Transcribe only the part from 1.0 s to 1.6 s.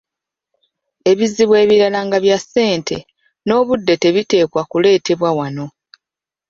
Ebizibu